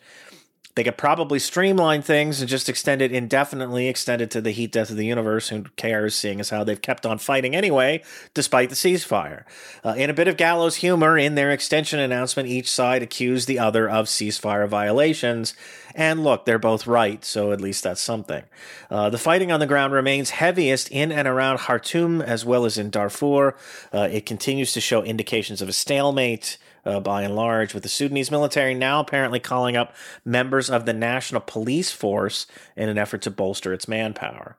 They 0.79 0.85
could 0.85 0.95
probably 0.95 1.39
streamline 1.39 2.03
things 2.03 2.39
and 2.39 2.49
just 2.49 2.69
extend 2.69 3.01
it 3.01 3.11
indefinitely, 3.11 3.89
extend 3.89 4.21
it 4.21 4.31
to 4.31 4.39
the 4.39 4.51
heat 4.51 4.71
death 4.71 4.89
of 4.89 4.95
the 4.95 5.05
universe. 5.05 5.49
Who 5.49 5.63
cares, 5.75 6.15
seeing 6.15 6.39
as 6.39 6.51
how 6.51 6.63
they've 6.63 6.81
kept 6.81 7.05
on 7.05 7.17
fighting 7.17 7.53
anyway, 7.53 8.01
despite 8.33 8.69
the 8.69 8.77
ceasefire. 8.77 9.43
Uh, 9.83 9.95
in 9.97 10.09
a 10.09 10.13
bit 10.13 10.29
of 10.29 10.37
gallows 10.37 10.77
humor, 10.77 11.17
in 11.17 11.35
their 11.35 11.51
extension 11.51 11.99
announcement, 11.99 12.47
each 12.47 12.71
side 12.71 13.03
accused 13.03 13.45
the 13.45 13.59
other 13.59 13.89
of 13.89 14.05
ceasefire 14.05 14.69
violations. 14.69 15.53
And 15.95 16.23
look, 16.23 16.45
they're 16.45 16.57
both 16.57 16.87
right, 16.87 17.25
so 17.25 17.51
at 17.51 17.59
least 17.59 17.83
that's 17.83 17.99
something. 17.99 18.45
Uh, 18.89 19.09
the 19.09 19.17
fighting 19.17 19.51
on 19.51 19.59
the 19.59 19.67
ground 19.67 19.91
remains 19.91 20.29
heaviest 20.29 20.89
in 20.91 21.11
and 21.11 21.27
around 21.27 21.57
Khartoum 21.57 22.21
as 22.21 22.45
well 22.45 22.63
as 22.63 22.77
in 22.77 22.89
Darfur. 22.89 23.57
Uh, 23.91 24.07
it 24.09 24.25
continues 24.25 24.71
to 24.71 24.79
show 24.79 25.03
indications 25.03 25.61
of 25.61 25.67
a 25.67 25.73
stalemate 25.73 26.57
uh, 26.85 26.99
by 26.99 27.23
and 27.23 27.35
large, 27.35 27.73
with 27.73 27.83
the 27.83 27.89
Sudanese 27.89 28.31
military 28.31 28.73
now 28.73 28.99
apparently 28.99 29.39
calling 29.39 29.75
up 29.75 29.95
members 30.23 30.69
of 30.69 30.85
the 30.85 30.93
National 30.93 31.41
Police 31.41 31.91
Force 31.91 32.47
in 32.75 32.89
an 32.89 32.97
effort 32.97 33.21
to 33.23 33.31
bolster 33.31 33.73
its 33.73 33.87
manpower. 33.87 34.57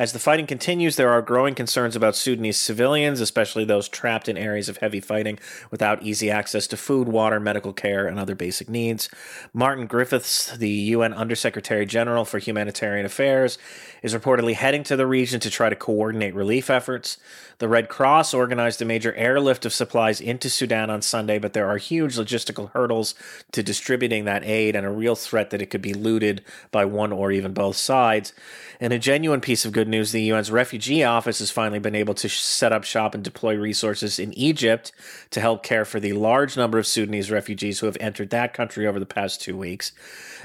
As 0.00 0.14
the 0.14 0.18
fighting 0.18 0.46
continues, 0.46 0.96
there 0.96 1.10
are 1.10 1.20
growing 1.20 1.54
concerns 1.54 1.94
about 1.94 2.16
Sudanese 2.16 2.56
civilians, 2.56 3.20
especially 3.20 3.66
those 3.66 3.86
trapped 3.86 4.30
in 4.30 4.38
areas 4.38 4.70
of 4.70 4.78
heavy 4.78 4.98
fighting 4.98 5.38
without 5.70 6.02
easy 6.02 6.30
access 6.30 6.66
to 6.68 6.78
food, 6.78 7.06
water, 7.06 7.38
medical 7.38 7.74
care, 7.74 8.06
and 8.06 8.18
other 8.18 8.34
basic 8.34 8.70
needs. 8.70 9.10
Martin 9.52 9.86
Griffiths, 9.86 10.56
the 10.56 10.70
UN 10.70 11.12
Undersecretary 11.12 11.84
General 11.84 12.24
for 12.24 12.38
Humanitarian 12.38 13.04
Affairs, 13.04 13.58
is 14.02 14.14
reportedly 14.14 14.54
heading 14.54 14.84
to 14.84 14.96
the 14.96 15.06
region 15.06 15.38
to 15.40 15.50
try 15.50 15.68
to 15.68 15.76
coordinate 15.76 16.34
relief 16.34 16.70
efforts. 16.70 17.18
The 17.58 17.68
Red 17.68 17.90
Cross 17.90 18.32
organized 18.32 18.80
a 18.80 18.86
major 18.86 19.12
airlift 19.16 19.66
of 19.66 19.74
supplies 19.74 20.18
into 20.18 20.48
Sudan 20.48 20.88
on 20.88 21.02
Sunday, 21.02 21.38
but 21.38 21.52
there 21.52 21.68
are 21.68 21.76
huge 21.76 22.16
logistical 22.16 22.70
hurdles 22.70 23.14
to 23.52 23.62
distributing 23.62 24.24
that 24.24 24.44
aid 24.44 24.74
and 24.74 24.86
a 24.86 24.90
real 24.90 25.14
threat 25.14 25.50
that 25.50 25.60
it 25.60 25.66
could 25.66 25.82
be 25.82 25.92
looted 25.92 26.42
by 26.70 26.86
one 26.86 27.12
or 27.12 27.30
even 27.30 27.52
both 27.52 27.76
sides. 27.76 28.32
And 28.80 28.94
a 28.94 28.98
genuine 28.98 29.42
piece 29.42 29.66
of 29.66 29.72
good 29.72 29.89
news 29.90 30.12
the 30.12 30.30
UN's 30.30 30.50
refugee 30.50 31.04
office 31.04 31.40
has 31.40 31.50
finally 31.50 31.78
been 31.78 31.94
able 31.94 32.14
to 32.14 32.28
set 32.28 32.72
up 32.72 32.84
shop 32.84 33.14
and 33.14 33.22
deploy 33.22 33.56
resources 33.56 34.18
in 34.18 34.32
Egypt 34.32 34.92
to 35.30 35.40
help 35.40 35.62
care 35.62 35.84
for 35.84 36.00
the 36.00 36.14
large 36.14 36.56
number 36.56 36.78
of 36.78 36.86
Sudanese 36.86 37.30
refugees 37.30 37.80
who 37.80 37.86
have 37.86 37.96
entered 38.00 38.30
that 38.30 38.54
country 38.54 38.86
over 38.86 38.98
the 38.98 39.06
past 39.06 39.40
two 39.42 39.56
weeks. 39.56 39.92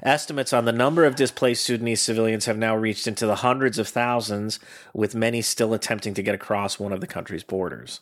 Estimates 0.03 0.51
on 0.51 0.65
the 0.65 0.71
number 0.71 1.05
of 1.05 1.15
displaced 1.15 1.63
Sudanese 1.63 2.01
civilians 2.01 2.45
have 2.45 2.57
now 2.57 2.75
reached 2.75 3.07
into 3.07 3.25
the 3.25 3.35
hundreds 3.35 3.79
of 3.79 3.87
thousands, 3.87 4.59
with 4.93 5.15
many 5.15 5.41
still 5.41 5.73
attempting 5.73 6.13
to 6.13 6.23
get 6.23 6.35
across 6.35 6.79
one 6.79 6.91
of 6.91 6.99
the 6.99 7.07
country's 7.07 7.43
borders. 7.43 8.01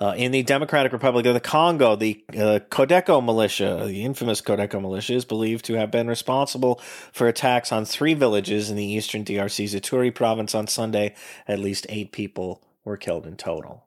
Uh, 0.00 0.14
in 0.16 0.32
the 0.32 0.42
Democratic 0.42 0.92
Republic 0.92 1.26
of 1.26 1.34
the 1.34 1.40
Congo, 1.40 1.94
the 1.94 2.24
uh, 2.30 2.58
Codeco 2.70 3.24
militia, 3.24 3.84
the 3.86 4.04
infamous 4.04 4.40
Codeco 4.40 4.80
militia, 4.80 5.14
is 5.14 5.24
believed 5.24 5.64
to 5.66 5.74
have 5.74 5.90
been 5.90 6.08
responsible 6.08 6.80
for 7.12 7.28
attacks 7.28 7.70
on 7.70 7.84
three 7.84 8.14
villages 8.14 8.70
in 8.70 8.76
the 8.76 8.84
eastern 8.84 9.24
DRC's 9.24 9.74
Ituri 9.74 10.14
province 10.14 10.54
on 10.54 10.66
Sunday. 10.66 11.14
At 11.46 11.60
least 11.60 11.86
eight 11.88 12.12
people 12.12 12.62
were 12.84 12.96
killed 12.96 13.26
in 13.26 13.36
total. 13.36 13.86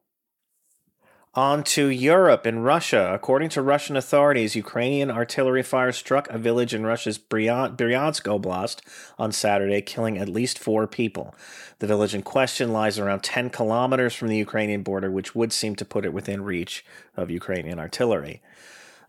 On 1.36 1.66
to 1.66 1.90
Europe 1.90 2.46
and 2.46 2.64
Russia. 2.64 3.12
According 3.14 3.50
to 3.50 3.62
Russian 3.62 3.98
authorities, 3.98 4.56
Ukrainian 4.56 5.12
artillery 5.12 5.64
fire 5.64 5.92
struck 5.92 6.30
a 6.30 6.38
village 6.38 6.74
in 6.74 6.86
Russia's 6.86 7.20
Bryansk 7.20 8.24
Oblast 8.24 8.80
on 9.20 9.34
Saturday, 9.34 9.82
killing 9.82 10.18
at 10.18 10.30
least 10.30 10.58
four 10.58 10.88
people. 10.88 11.36
The 11.80 11.88
village 11.88 12.16
in 12.16 12.22
question 12.22 12.72
lies 12.72 12.98
around 12.98 13.22
10 13.24 13.50
kilometers 13.50 14.14
from 14.16 14.30
the 14.30 14.38
Ukrainian 14.38 14.82
border, 14.82 15.12
which 15.12 15.36
would 15.36 15.52
seem 15.52 15.76
to 15.76 15.84
put 15.84 16.06
it 16.06 16.14
within 16.14 16.42
reach 16.42 16.86
of 17.18 17.30
Ukrainian 17.30 17.80
artillery. 17.80 18.42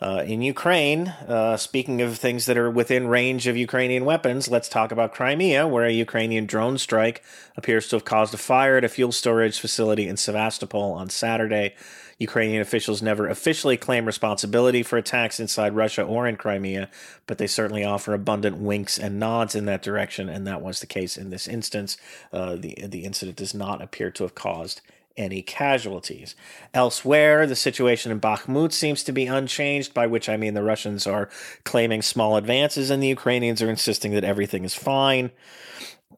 Uh, 0.00 0.22
in 0.26 0.42
Ukraine, 0.42 1.08
uh, 1.26 1.56
speaking 1.56 2.02
of 2.02 2.18
things 2.18 2.44
that 2.46 2.58
are 2.58 2.70
within 2.70 3.06
range 3.08 3.46
of 3.46 3.56
Ukrainian 3.56 4.04
weapons, 4.04 4.48
let's 4.48 4.68
talk 4.68 4.92
about 4.92 5.14
Crimea, 5.14 5.66
where 5.66 5.86
a 5.86 5.92
Ukrainian 5.92 6.44
drone 6.44 6.76
strike 6.76 7.22
appears 7.56 7.88
to 7.88 7.96
have 7.96 8.04
caused 8.04 8.34
a 8.34 8.38
fire 8.38 8.76
at 8.76 8.84
a 8.84 8.90
fuel 8.90 9.10
storage 9.10 9.58
facility 9.58 10.06
in 10.06 10.18
Sevastopol 10.18 10.92
on 10.92 11.08
Saturday. 11.08 11.74
Ukrainian 12.18 12.60
officials 12.60 13.02
never 13.02 13.26
officially 13.28 13.76
claim 13.76 14.04
responsibility 14.04 14.82
for 14.82 14.98
attacks 14.98 15.40
inside 15.40 15.76
Russia 15.76 16.02
or 16.02 16.26
in 16.26 16.36
Crimea, 16.36 16.90
but 17.26 17.38
they 17.38 17.46
certainly 17.46 17.84
offer 17.84 18.12
abundant 18.12 18.58
winks 18.58 18.98
and 18.98 19.18
nods 19.18 19.54
in 19.54 19.64
that 19.66 19.82
direction, 19.82 20.28
and 20.28 20.46
that 20.46 20.62
was 20.62 20.80
the 20.80 20.86
case 20.86 21.16
in 21.16 21.30
this 21.30 21.46
instance. 21.46 21.96
Uh, 22.32 22.56
the 22.56 22.74
the 22.86 23.04
incident 23.04 23.36
does 23.36 23.54
not 23.54 23.82
appear 23.82 24.10
to 24.10 24.24
have 24.24 24.34
caused 24.34 24.80
any 25.16 25.42
casualties. 25.42 26.34
Elsewhere, 26.74 27.46
the 27.46 27.56
situation 27.56 28.12
in 28.12 28.20
Bakhmut 28.20 28.72
seems 28.72 29.02
to 29.04 29.12
be 29.12 29.26
unchanged, 29.26 29.94
by 29.94 30.06
which 30.06 30.28
I 30.28 30.36
mean 30.36 30.54
the 30.54 30.62
Russians 30.62 31.06
are 31.06 31.28
claiming 31.64 32.02
small 32.02 32.36
advances 32.36 32.90
and 32.90 33.02
the 33.02 33.08
Ukrainians 33.08 33.62
are 33.62 33.70
insisting 33.70 34.12
that 34.12 34.24
everything 34.24 34.64
is 34.64 34.74
fine. 34.74 35.30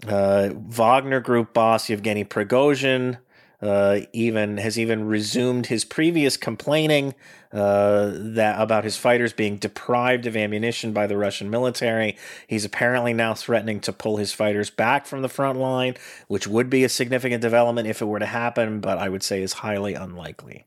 Uh, 0.06 0.50
Wagner 0.54 1.20
Group 1.20 1.52
boss 1.52 1.88
Yevgeny 1.88 2.24
Prigozhin 2.24 3.18
uh, 3.60 4.00
even 4.12 4.58
has 4.58 4.78
even 4.78 5.06
resumed 5.06 5.66
his 5.66 5.84
previous 5.84 6.36
complaining 6.36 7.14
uh, 7.52 8.12
that 8.14 8.60
about 8.60 8.84
his 8.84 8.96
fighters 8.96 9.32
being 9.32 9.56
deprived 9.56 10.26
of 10.26 10.36
ammunition 10.36 10.92
by 10.92 11.06
the 11.06 11.16
Russian 11.16 11.50
military. 11.50 12.16
He's 12.46 12.64
apparently 12.64 13.12
now 13.12 13.34
threatening 13.34 13.80
to 13.80 13.92
pull 13.92 14.18
his 14.18 14.32
fighters 14.32 14.70
back 14.70 15.06
from 15.06 15.22
the 15.22 15.28
front 15.28 15.58
line, 15.58 15.94
which 16.28 16.46
would 16.46 16.70
be 16.70 16.84
a 16.84 16.88
significant 16.88 17.42
development 17.42 17.88
if 17.88 18.00
it 18.00 18.06
were 18.06 18.18
to 18.18 18.26
happen, 18.26 18.80
but 18.80 18.98
I 18.98 19.08
would 19.08 19.22
say 19.22 19.42
is 19.42 19.54
highly 19.54 19.94
unlikely. 19.94 20.64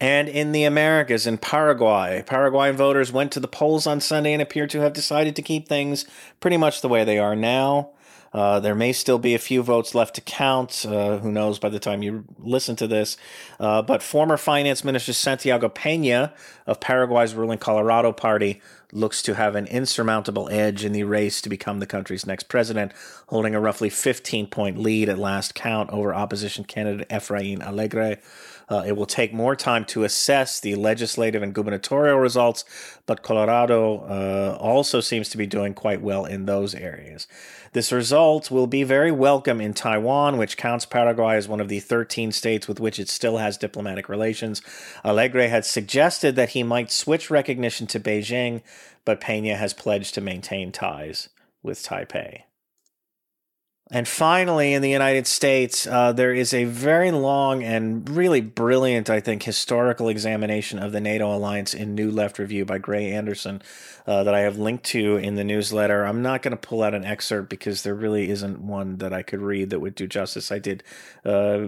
And 0.00 0.28
in 0.28 0.52
the 0.52 0.64
Americas, 0.64 1.26
in 1.26 1.38
Paraguay, 1.38 2.22
Paraguayan 2.26 2.76
voters 2.76 3.12
went 3.12 3.32
to 3.32 3.40
the 3.40 3.48
polls 3.48 3.86
on 3.86 4.00
Sunday 4.00 4.32
and 4.32 4.42
appear 4.42 4.66
to 4.66 4.80
have 4.80 4.92
decided 4.92 5.34
to 5.36 5.42
keep 5.42 5.66
things 5.66 6.04
pretty 6.40 6.56
much 6.56 6.80
the 6.80 6.88
way 6.88 7.04
they 7.04 7.18
are 7.18 7.36
now. 7.36 7.90
Uh, 8.34 8.58
there 8.58 8.74
may 8.74 8.92
still 8.92 9.18
be 9.18 9.34
a 9.34 9.38
few 9.38 9.62
votes 9.62 9.94
left 9.94 10.16
to 10.16 10.20
count. 10.20 10.84
Uh, 10.86 11.18
who 11.18 11.30
knows 11.30 11.60
by 11.60 11.68
the 11.68 11.78
time 11.78 12.02
you 12.02 12.24
listen 12.38 12.74
to 12.74 12.88
this? 12.88 13.16
Uh, 13.60 13.80
but 13.80 14.02
former 14.02 14.36
Finance 14.36 14.82
Minister 14.82 15.12
Santiago 15.12 15.68
Pena 15.68 16.34
of 16.66 16.80
Paraguay's 16.80 17.34
ruling 17.34 17.58
Colorado 17.58 18.10
Party 18.10 18.60
looks 18.92 19.22
to 19.22 19.34
have 19.34 19.54
an 19.54 19.66
insurmountable 19.68 20.48
edge 20.50 20.84
in 20.84 20.92
the 20.92 21.04
race 21.04 21.40
to 21.42 21.48
become 21.48 21.78
the 21.78 21.86
country's 21.86 22.26
next 22.26 22.48
president, 22.48 22.92
holding 23.28 23.54
a 23.54 23.60
roughly 23.60 23.88
15 23.88 24.48
point 24.48 24.78
lead 24.78 25.08
at 25.08 25.18
last 25.18 25.54
count 25.54 25.90
over 25.90 26.12
opposition 26.12 26.64
candidate 26.64 27.08
Efrain 27.08 27.64
Alegre. 27.64 28.18
Uh, 28.68 28.82
it 28.86 28.96
will 28.96 29.06
take 29.06 29.32
more 29.32 29.54
time 29.54 29.84
to 29.84 30.04
assess 30.04 30.60
the 30.60 30.74
legislative 30.74 31.42
and 31.42 31.54
gubernatorial 31.54 32.18
results, 32.18 32.64
but 33.06 33.22
Colorado 33.22 33.98
uh, 34.00 34.56
also 34.60 35.00
seems 35.00 35.28
to 35.28 35.36
be 35.36 35.46
doing 35.46 35.74
quite 35.74 36.00
well 36.00 36.24
in 36.24 36.46
those 36.46 36.74
areas. 36.74 37.26
This 37.72 37.92
result 37.92 38.50
will 38.50 38.68
be 38.68 38.84
very 38.84 39.10
welcome 39.10 39.60
in 39.60 39.74
Taiwan, 39.74 40.38
which 40.38 40.56
counts 40.56 40.86
Paraguay 40.86 41.36
as 41.36 41.48
one 41.48 41.60
of 41.60 41.68
the 41.68 41.80
13 41.80 42.30
states 42.30 42.68
with 42.68 42.78
which 42.78 42.98
it 42.98 43.08
still 43.08 43.38
has 43.38 43.58
diplomatic 43.58 44.08
relations. 44.08 44.62
Alegre 45.04 45.48
had 45.48 45.64
suggested 45.64 46.36
that 46.36 46.50
he 46.50 46.62
might 46.62 46.92
switch 46.92 47.30
recognition 47.30 47.86
to 47.88 47.98
Beijing, 47.98 48.62
but 49.04 49.20
Pena 49.20 49.56
has 49.56 49.74
pledged 49.74 50.14
to 50.14 50.20
maintain 50.20 50.70
ties 50.70 51.28
with 51.62 51.82
Taipei. 51.82 52.42
And 53.90 54.08
finally, 54.08 54.72
in 54.72 54.80
the 54.80 54.90
United 54.90 55.26
States, 55.26 55.86
uh, 55.86 56.12
there 56.12 56.32
is 56.32 56.54
a 56.54 56.64
very 56.64 57.10
long 57.10 57.62
and 57.62 58.08
really 58.08 58.40
brilliant, 58.40 59.10
I 59.10 59.20
think, 59.20 59.42
historical 59.42 60.08
examination 60.08 60.78
of 60.78 60.92
the 60.92 61.00
NATO 61.00 61.34
alliance 61.34 61.74
in 61.74 61.94
New 61.94 62.10
Left 62.10 62.38
Review 62.38 62.64
by 62.64 62.78
Grey 62.78 63.12
Anderson 63.12 63.60
uh, 64.06 64.24
that 64.24 64.34
I 64.34 64.40
have 64.40 64.56
linked 64.56 64.84
to 64.86 65.18
in 65.18 65.34
the 65.34 65.44
newsletter. 65.44 66.02
I'm 66.02 66.22
not 66.22 66.40
going 66.40 66.52
to 66.52 66.56
pull 66.56 66.82
out 66.82 66.94
an 66.94 67.04
excerpt 67.04 67.50
because 67.50 67.82
there 67.82 67.94
really 67.94 68.30
isn't 68.30 68.60
one 68.60 68.96
that 68.98 69.12
I 69.12 69.22
could 69.22 69.42
read 69.42 69.68
that 69.68 69.80
would 69.80 69.94
do 69.94 70.06
justice. 70.06 70.50
I 70.50 70.58
did 70.58 70.82
uh, 71.26 71.66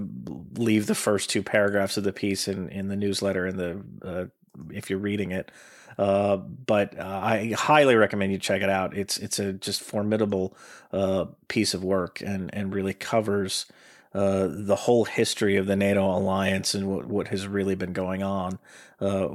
leave 0.55 0.87
the 0.87 0.95
first 0.95 1.29
two 1.29 1.43
paragraphs 1.43 1.99
of 1.99 2.05
the 2.05 2.15
piece 2.15 2.49
in, 2.49 2.71
in 2.71 2.89
the 2.89 2.97
newsletter 2.97 3.47
in 3.47 3.57
the 3.59 3.83
uh, 4.03 4.25
if 4.71 4.89
you're 4.89 4.99
reading 4.99 5.33
it. 5.33 5.51
Uh, 5.99 6.37
but 6.37 6.99
uh, 6.99 7.21
I 7.23 7.53
highly 7.57 7.95
recommend 7.95 8.33
you 8.33 8.39
check 8.39 8.63
it 8.63 8.69
out. 8.71 8.97
It's 8.97 9.19
it's 9.19 9.39
a 9.39 9.53
just 9.53 9.81
formidable 9.81 10.57
uh, 10.93 11.27
piece 11.49 11.75
of 11.75 11.83
work 11.83 12.21
and 12.21 12.51
and 12.53 12.75
really 12.75 12.95
covers 12.95 13.67
uh, 14.15 14.49
the 14.51 14.77
whole 14.77 15.05
history 15.05 15.57
of 15.57 15.67
the 15.67 15.77
NATO 15.77 16.05
alliance 16.05 16.75
and 16.75 16.89
what, 16.89 17.07
what 17.07 17.29
has 17.29 17.47
really 17.47 17.75
been 17.75 17.93
going 17.93 18.23
on 18.23 18.59
uh, 18.99 19.29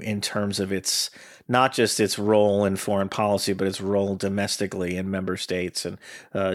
in 0.00 0.20
terms 0.20 0.60
of 0.60 0.70
its 0.70 1.08
not 1.46 1.72
just 1.72 1.98
its 1.98 2.18
role 2.18 2.66
in 2.66 2.76
foreign 2.76 3.08
policy, 3.08 3.54
but 3.54 3.66
its 3.66 3.80
role 3.80 4.16
domestically 4.16 4.98
in 4.98 5.10
member 5.10 5.38
states, 5.38 5.86
and 5.86 5.98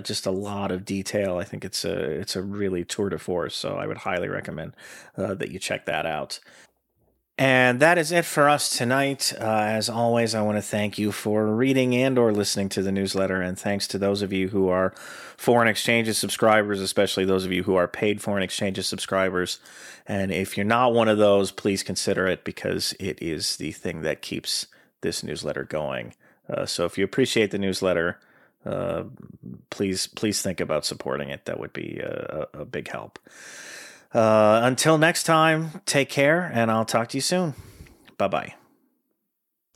just 0.03 0.27
a 0.27 0.31
lot 0.31 0.71
of 0.71 0.85
detail. 0.85 1.37
I 1.37 1.45
think 1.45 1.65
it's 1.65 1.83
a 1.83 1.93
it's 1.93 2.35
a 2.35 2.43
really 2.43 2.85
tour 2.85 3.09
de 3.09 3.17
force. 3.17 3.55
So 3.55 3.75
I 3.77 3.87
would 3.87 3.97
highly 3.97 4.29
recommend 4.29 4.75
that 5.15 5.49
you 5.49 5.57
check 5.57 5.85
that 5.85 6.05
out. 6.05 6.39
And 7.37 7.79
that 7.79 7.97
is 7.97 8.11
it 8.11 8.25
for 8.25 8.47
us 8.47 8.69
tonight. 8.69 9.33
Uh, 9.39 9.43
as 9.43 9.89
always, 9.89 10.35
I 10.35 10.43
want 10.43 10.57
to 10.57 10.61
thank 10.61 10.99
you 10.99 11.11
for 11.11 11.47
reading 11.47 11.95
and 11.95 12.19
or 12.19 12.31
listening 12.31 12.69
to 12.69 12.83
the 12.83 12.91
newsletter, 12.91 13.41
and 13.41 13.57
thanks 13.57 13.87
to 13.87 13.97
those 13.97 14.21
of 14.21 14.31
you 14.31 14.49
who 14.49 14.69
are 14.69 14.93
foreign 15.35 15.67
exchanges 15.67 16.19
subscribers, 16.19 16.79
especially 16.79 17.25
those 17.25 17.43
of 17.43 17.51
you 17.51 17.63
who 17.63 17.75
are 17.75 17.87
paid 17.87 18.21
foreign 18.21 18.43
exchanges 18.43 18.87
subscribers. 18.87 19.59
And 20.05 20.31
if 20.31 20.57
you're 20.57 20.65
not 20.65 20.93
one 20.93 21.07
of 21.07 21.17
those, 21.17 21.51
please 21.51 21.81
consider 21.81 22.27
it 22.27 22.43
because 22.43 22.93
it 22.99 23.19
is 23.19 23.57
the 23.57 23.71
thing 23.71 24.03
that 24.03 24.21
keeps 24.21 24.67
this 25.01 25.23
newsletter 25.23 25.63
going. 25.63 26.13
Uh, 26.47 26.67
so 26.67 26.85
if 26.85 26.99
you 26.99 27.03
appreciate 27.03 27.49
the 27.49 27.57
newsletter, 27.57 28.19
uh, 28.63 29.03
please 29.71 30.05
please 30.05 30.41
think 30.41 30.59
about 30.59 30.85
supporting 30.85 31.29
it. 31.29 31.45
That 31.45 31.59
would 31.59 31.73
be 31.73 31.99
a, 31.99 32.47
a 32.53 32.65
big 32.65 32.89
help. 32.89 33.17
Uh, 34.13 34.61
until 34.63 34.97
next 34.97 35.23
time, 35.23 35.81
take 35.85 36.09
care, 36.09 36.51
and 36.53 36.69
I'll 36.69 36.85
talk 36.85 37.09
to 37.09 37.17
you 37.17 37.21
soon. 37.21 37.55
Bye 38.17 38.27
bye. 38.27 38.62